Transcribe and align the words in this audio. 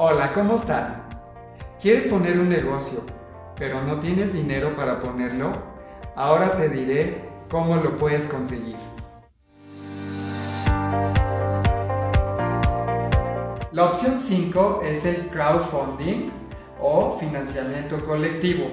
Hola, 0.00 0.32
¿cómo 0.32 0.54
están? 0.54 1.02
¿Quieres 1.82 2.06
poner 2.06 2.38
un 2.38 2.48
negocio, 2.48 3.00
pero 3.56 3.82
no 3.82 3.98
tienes 3.98 4.32
dinero 4.32 4.76
para 4.76 5.00
ponerlo? 5.00 5.50
Ahora 6.14 6.54
te 6.54 6.68
diré 6.68 7.28
cómo 7.50 7.74
lo 7.74 7.96
puedes 7.96 8.26
conseguir. 8.26 8.76
La 13.72 13.86
opción 13.86 14.20
5 14.20 14.82
es 14.84 15.04
el 15.04 15.16
crowdfunding 15.30 16.30
o 16.80 17.18
financiamiento 17.18 17.98
colectivo. 18.04 18.70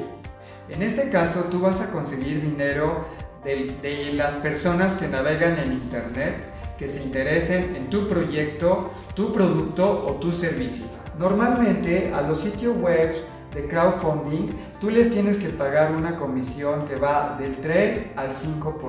En 0.69 0.83
este 0.83 1.09
caso 1.09 1.45
tú 1.49 1.59
vas 1.59 1.81
a 1.81 1.91
conseguir 1.91 2.39
dinero 2.39 3.03
de, 3.43 3.75
de 3.81 4.13
las 4.13 4.33
personas 4.33 4.95
que 4.95 5.07
navegan 5.07 5.57
en 5.57 5.71
Internet 5.71 6.35
que 6.77 6.87
se 6.87 7.01
interesen 7.01 7.75
en 7.75 7.89
tu 7.89 8.07
proyecto, 8.07 8.91
tu 9.15 9.31
producto 9.31 10.05
o 10.07 10.19
tu 10.19 10.31
servicio. 10.31 10.85
Normalmente 11.17 12.13
a 12.13 12.21
los 12.21 12.41
sitios 12.41 12.75
web 12.77 13.15
de 13.53 13.67
crowdfunding 13.67 14.49
tú 14.81 14.89
les 14.89 15.09
tienes 15.11 15.37
que 15.37 15.49
pagar 15.49 15.93
una 15.93 16.17
comisión 16.17 16.85
que 16.87 16.97
va 16.97 17.37
del 17.39 17.55
3 17.57 18.13
al 18.17 18.29
5%. 18.31 18.83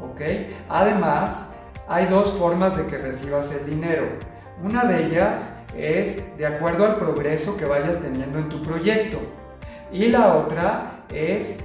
¿Ok? 0.00 0.20
Además, 0.68 1.54
hay 1.88 2.06
dos 2.06 2.32
formas 2.32 2.76
de 2.76 2.86
que 2.86 2.98
recibas 2.98 3.52
el 3.52 3.66
dinero. 3.66 4.04
Una 4.62 4.84
de 4.84 5.06
ellas 5.06 5.56
es 5.76 6.36
de 6.38 6.46
acuerdo 6.46 6.86
al 6.86 6.96
progreso 6.96 7.56
que 7.56 7.64
vayas 7.64 8.00
teniendo 8.00 8.38
en 8.38 8.48
tu 8.48 8.62
proyecto. 8.62 9.18
Y 9.90 10.08
la 10.08 10.36
otra 10.36 11.04
es 11.10 11.64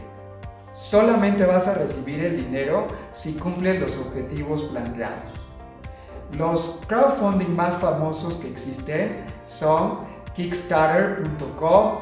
solamente 0.74 1.46
vas 1.46 1.68
a 1.68 1.76
recibir 1.76 2.24
el 2.24 2.38
dinero 2.38 2.88
si 3.12 3.38
cumples 3.38 3.80
los 3.80 3.98
objetivos 3.98 4.64
planteados. 4.64 5.34
Los 6.34 6.80
crowdfunding 6.88 7.56
más 7.56 7.78
famosos 7.78 8.38
que 8.38 8.50
existen 8.50 9.26
son 9.46 10.00
Kickstarter.com, 10.36 11.98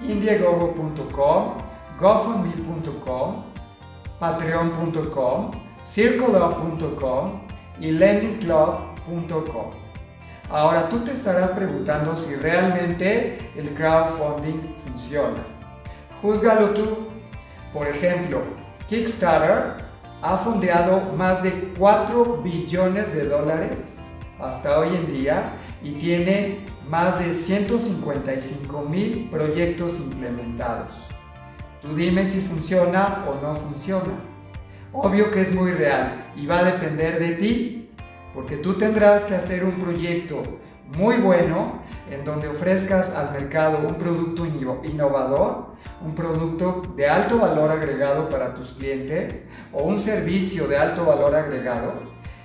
Indiegogo.com, 0.00 1.54
GoFundMe.com, 2.00 3.44
Patreon.com, 4.20 5.50
CircleUp.com 5.82 7.40
y 7.80 7.90
LendingClub.com. 7.90 9.70
Ahora 10.48 10.88
tú 10.88 11.00
te 11.00 11.12
estarás 11.12 11.50
preguntando 11.50 12.14
si 12.14 12.36
realmente 12.36 13.50
el 13.56 13.74
crowdfunding 13.74 14.74
funciona. 14.76 15.44
Júzgalo 16.22 16.70
tú. 16.70 17.08
Por 17.72 17.88
ejemplo, 17.88 18.42
Kickstarter 18.88 19.84
ha 20.26 20.36
fondeado 20.38 21.12
más 21.16 21.44
de 21.44 21.52
4 21.78 22.42
billones 22.42 23.14
de 23.14 23.28
dólares 23.28 23.98
hasta 24.40 24.80
hoy 24.80 24.96
en 24.96 25.06
día 25.06 25.52
y 25.84 25.92
tiene 25.92 26.66
más 26.88 27.20
de 27.20 27.32
155 27.32 28.82
mil 28.82 29.30
proyectos 29.30 30.00
implementados. 30.00 31.06
Tú 31.80 31.94
dime 31.94 32.26
si 32.26 32.40
funciona 32.40 33.24
o 33.28 33.40
no 33.40 33.54
funciona. 33.54 34.14
Obvio 34.92 35.30
que 35.30 35.42
es 35.42 35.54
muy 35.54 35.70
real 35.70 36.32
y 36.34 36.44
va 36.46 36.58
a 36.58 36.72
depender 36.72 37.20
de 37.20 37.32
ti, 37.36 37.90
porque 38.34 38.56
tú 38.56 38.74
tendrás 38.74 39.26
que 39.26 39.36
hacer 39.36 39.64
un 39.64 39.78
proyecto 39.78 40.42
muy 40.86 41.16
bueno 41.16 41.82
en 42.10 42.24
donde 42.24 42.48
ofrezcas 42.48 43.14
al 43.14 43.32
mercado 43.32 43.86
un 43.86 43.96
producto 43.96 44.46
innovador, 44.46 45.74
un 46.04 46.14
producto 46.14 46.82
de 46.96 47.08
alto 47.08 47.38
valor 47.38 47.70
agregado 47.70 48.28
para 48.28 48.54
tus 48.54 48.72
clientes 48.72 49.48
o 49.72 49.82
un 49.82 49.98
servicio 49.98 50.68
de 50.68 50.76
alto 50.76 51.04
valor 51.04 51.34
agregado 51.34 51.94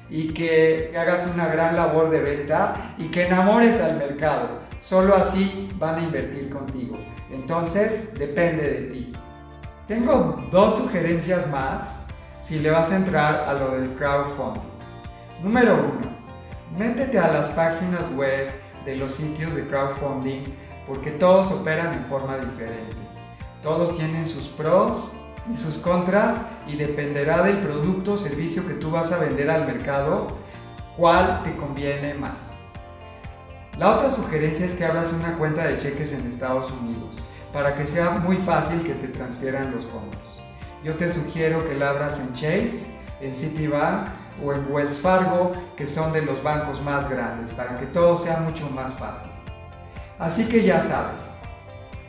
y 0.09 0.33
que 0.33 0.93
hagas 0.97 1.29
una 1.33 1.47
gran 1.47 1.75
labor 1.75 2.09
de 2.09 2.19
venta 2.19 2.75
y 2.97 3.05
que 3.05 3.27
enamores 3.27 3.81
al 3.81 3.97
mercado. 3.97 4.59
Solo 4.77 5.15
así 5.15 5.69
van 5.77 5.95
a 5.95 6.03
invertir 6.03 6.49
contigo. 6.49 6.97
Entonces, 7.31 8.13
depende 8.17 8.63
de 8.63 8.81
ti. 8.89 9.13
Tengo 9.87 10.43
dos 10.51 10.77
sugerencias 10.77 11.49
más 11.49 12.05
si 12.39 12.59
le 12.59 12.71
vas 12.71 12.91
a 12.91 12.97
entrar 12.97 13.45
a 13.47 13.53
lo 13.53 13.71
del 13.71 13.93
crowdfunding. 13.95 14.61
Número 15.41 15.75
uno, 15.75 16.10
métete 16.77 17.19
a 17.19 17.31
las 17.31 17.49
páginas 17.49 18.11
web 18.15 18.51
de 18.85 18.95
los 18.95 19.13
sitios 19.13 19.55
de 19.55 19.67
crowdfunding 19.67 20.43
porque 20.87 21.11
todos 21.11 21.51
operan 21.51 21.93
en 21.93 22.05
forma 22.05 22.37
diferente. 22.37 22.95
Todos 23.61 23.95
tienen 23.95 24.25
sus 24.25 24.47
pros 24.47 25.13
y 25.51 25.55
sus 25.55 25.77
contras 25.77 26.45
y 26.67 26.75
dependerá 26.75 27.43
del 27.43 27.57
producto 27.57 28.13
o 28.13 28.17
servicio 28.17 28.67
que 28.67 28.73
tú 28.73 28.91
vas 28.91 29.11
a 29.11 29.19
vender 29.19 29.49
al 29.49 29.65
mercado, 29.65 30.27
cuál 30.97 31.43
te 31.43 31.55
conviene 31.55 32.13
más. 32.15 32.55
La 33.77 33.95
otra 33.95 34.09
sugerencia 34.09 34.65
es 34.65 34.73
que 34.73 34.85
abras 34.85 35.13
una 35.13 35.37
cuenta 35.37 35.65
de 35.65 35.77
cheques 35.77 36.11
en 36.13 36.27
Estados 36.27 36.71
Unidos 36.71 37.15
para 37.53 37.75
que 37.75 37.85
sea 37.85 38.11
muy 38.11 38.37
fácil 38.37 38.83
que 38.83 38.93
te 38.93 39.07
transfieran 39.07 39.71
los 39.71 39.85
fondos. 39.85 40.41
Yo 40.83 40.95
te 40.95 41.09
sugiero 41.09 41.67
que 41.67 41.75
la 41.75 41.89
abras 41.89 42.19
en 42.19 42.33
Chase, 42.33 42.99
en 43.21 43.33
Citibank 43.33 44.07
o 44.43 44.53
en 44.53 44.71
Wells 44.71 44.99
Fargo, 44.99 45.51
que 45.75 45.85
son 45.85 46.11
de 46.13 46.21
los 46.21 46.41
bancos 46.41 46.81
más 46.81 47.09
grandes, 47.09 47.51
para 47.53 47.77
que 47.77 47.85
todo 47.87 48.15
sea 48.15 48.37
mucho 48.37 48.69
más 48.71 48.93
fácil. 48.95 49.31
Así 50.19 50.45
que 50.45 50.63
ya 50.63 50.79
sabes, 50.79 51.37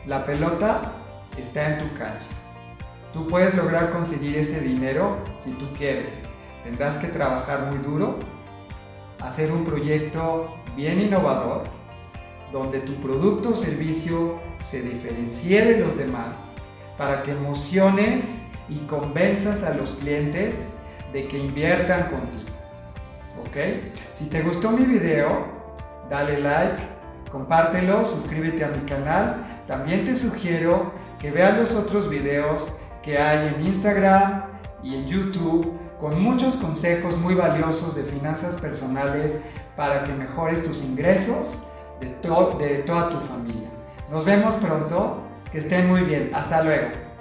la 0.05 0.25
pelota 0.25 0.81
está 1.37 1.73
en 1.73 1.79
tu 1.79 1.95
cancha. 1.95 2.27
Tú 3.11 3.27
puedes 3.27 3.53
lograr 3.55 3.91
conseguir 3.91 4.37
ese 4.37 4.59
dinero 4.59 5.17
si 5.37 5.51
tú 5.51 5.65
quieres. 5.77 6.27
Tendrás 6.63 6.97
que 6.97 7.07
trabajar 7.07 7.67
muy 7.67 7.77
duro, 7.79 8.17
hacer 9.21 9.51
un 9.51 9.63
proyecto 9.63 10.55
bien 10.75 10.99
innovador, 10.99 11.63
donde 12.51 12.79
tu 12.79 12.95
producto 12.95 13.49
o 13.49 13.55
servicio 13.55 14.39
se 14.59 14.81
diferencie 14.81 15.63
de 15.63 15.79
los 15.79 15.97
demás, 15.97 16.55
para 16.97 17.23
que 17.23 17.31
emociones 17.31 18.41
y 18.69 18.77
convenzas 18.85 19.63
a 19.63 19.73
los 19.73 19.95
clientes 19.95 20.75
de 21.13 21.27
que 21.27 21.37
inviertan 21.37 22.09
contigo. 22.09 22.51
¿Ok? 23.41 23.57
Si 24.11 24.29
te 24.29 24.41
gustó 24.41 24.71
mi 24.71 24.83
video, 24.85 25.45
dale 26.09 26.39
like, 26.39 26.81
compártelo, 27.31 28.03
suscríbete 28.03 28.65
a 28.65 28.69
mi 28.69 28.83
canal. 28.85 29.45
También 29.67 30.03
te 30.03 30.15
sugiero 30.15 30.91
que 31.19 31.31
veas 31.31 31.57
los 31.57 31.75
otros 31.75 32.09
videos 32.09 32.77
que 33.01 33.17
hay 33.17 33.53
en 33.55 33.65
Instagram 33.65 34.45
y 34.81 34.95
en 34.95 35.05
YouTube 35.05 35.79
con 35.99 36.21
muchos 36.21 36.55
consejos 36.57 37.17
muy 37.17 37.33
valiosos 37.33 37.95
de 37.95 38.03
finanzas 38.03 38.55
personales 38.57 39.41
para 39.77 40.03
que 40.03 40.13
mejores 40.13 40.63
tus 40.63 40.83
ingresos 40.83 41.63
de, 41.99 42.07
de 42.07 42.77
toda 42.79 43.09
tu 43.09 43.19
familia. 43.19 43.69
Nos 44.11 44.25
vemos 44.25 44.55
pronto, 44.57 45.23
que 45.51 45.59
estén 45.59 45.87
muy 45.87 46.01
bien, 46.01 46.29
hasta 46.33 46.61
luego. 46.61 47.12